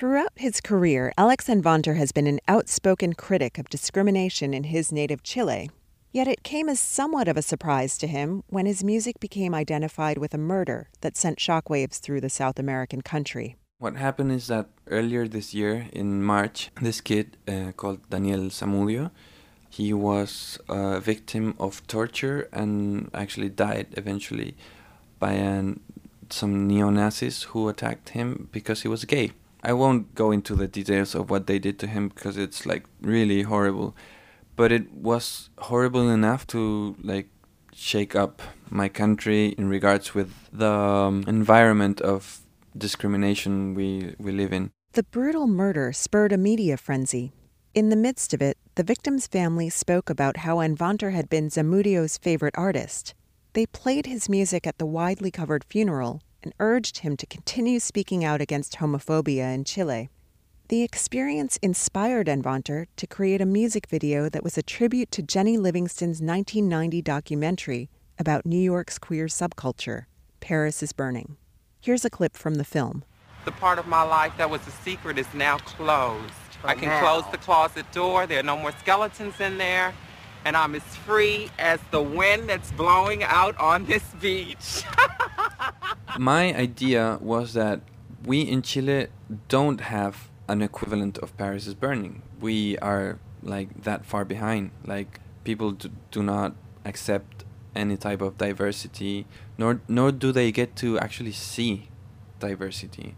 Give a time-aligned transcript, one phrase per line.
[0.00, 5.22] Throughout his career, Alex Anwandter has been an outspoken critic of discrimination in his native
[5.22, 5.70] Chile.
[6.10, 10.16] Yet it came as somewhat of a surprise to him when his music became identified
[10.16, 13.56] with a murder that sent shockwaves through the South American country.
[13.78, 19.10] What happened is that earlier this year, in March, this kid uh, called Daniel Zamudio,
[19.68, 24.56] he was a victim of torture and actually died eventually
[25.18, 25.80] by an,
[26.30, 29.32] some neo Nazis who attacked him because he was gay.
[29.62, 32.84] I won't go into the details of what they did to him because it's like
[33.00, 33.94] really horrible
[34.60, 37.30] but it was horrible enough to like
[37.74, 42.40] shake up my country in regards with the um, environment of
[42.76, 44.70] discrimination we, we live in.
[44.92, 47.32] The brutal murder spurred a media frenzy.
[47.72, 52.18] In the midst of it, the victim's family spoke about how Anwandter had been Zamudio's
[52.18, 53.14] favorite artist.
[53.54, 58.24] They played his music at the widely covered funeral and urged him to continue speaking
[58.24, 60.08] out against homophobia in Chile.
[60.68, 65.58] The experience inspired Anwandter to create a music video that was a tribute to Jennie
[65.58, 70.04] Livingston's 1990 documentary about New York's queer subculture,
[70.38, 71.36] Paris is Burning.
[71.80, 73.04] Here's a clip from the film.
[73.44, 76.32] The part of my life that was a secret is now closed.
[76.62, 78.26] I can close the closet door.
[78.26, 79.94] There are no more skeletons in there.
[80.44, 84.84] And I'm as free as the wind that's blowing out on this beach.
[86.18, 87.80] My idea was that
[88.24, 89.08] we in Chile
[89.48, 92.22] don't have an equivalent of Paris is Burning.
[92.40, 94.72] We are like that far behind.
[94.84, 97.44] Like people do, do not accept
[97.74, 101.88] any type of diversity, nor nor do they get to actually see
[102.40, 103.14] diversity.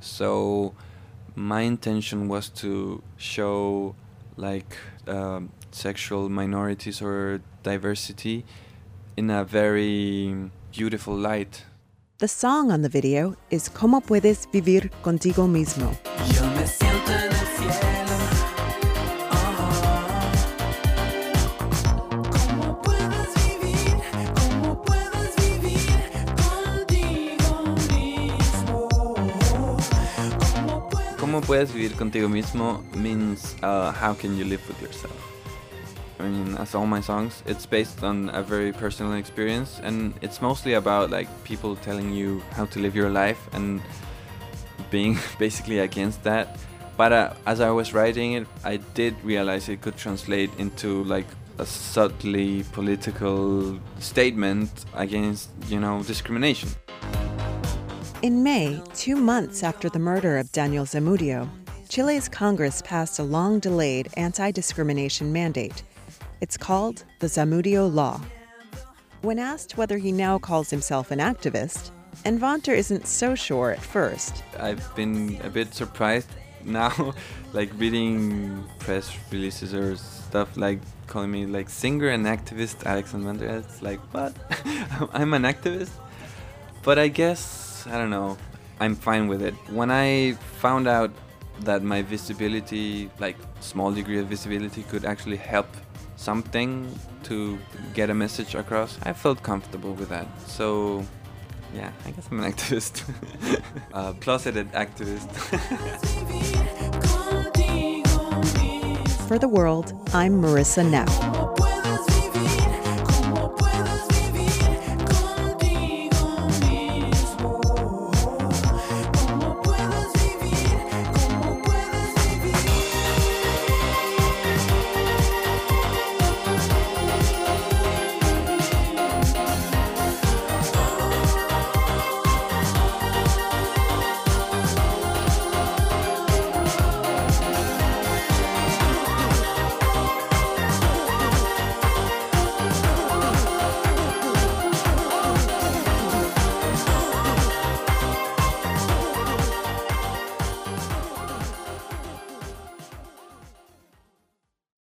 [0.00, 0.74] So
[1.34, 3.94] my intention was to show
[4.36, 8.44] like um, sexual minorities or diversity
[9.16, 11.64] in a very beautiful light
[12.22, 15.90] the song on the video is Como puedes vivir contigo mismo.
[31.18, 35.41] ¿Cómo puedes vivir contigo mismo means uh, how can you live with yourself?
[36.22, 40.40] I mean, as all my songs, it's based on a very personal experience, and it's
[40.40, 43.82] mostly about like people telling you how to live your life and
[44.88, 46.58] being basically against that.
[46.96, 51.26] But uh, as I was writing it, I did realize it could translate into like
[51.58, 56.68] a subtly political statement against, you know, discrimination.
[58.22, 61.48] In May, two months after the murder of Daniel Zamudio,
[61.88, 65.82] Chile's Congress passed a long delayed anti discrimination mandate
[66.42, 68.20] it's called the Zamudio Law.
[69.20, 71.92] When asked whether he now calls himself an activist,
[72.24, 74.42] Anwandter isn't so sure at first.
[74.58, 76.28] I've been a bit surprised
[76.64, 77.14] now,
[77.52, 83.48] like reading press releases or stuff like calling me like singer and activist Alex Anwandter.
[83.60, 84.34] It's like, what?
[85.12, 85.92] I'm an activist?
[86.82, 88.36] But I guess, I don't know,
[88.80, 89.54] I'm fine with it.
[89.70, 91.12] When I found out
[91.60, 95.68] that my visibility, like small degree of visibility, could actually help
[96.22, 96.88] something
[97.24, 97.58] to
[97.94, 100.26] get a message across, I felt comfortable with that.
[100.46, 101.04] So,
[101.74, 103.02] yeah, I guess I'm an activist,
[103.92, 105.30] a uh, closeted activist.
[109.28, 111.61] For the world, I'm Mirissa Neff.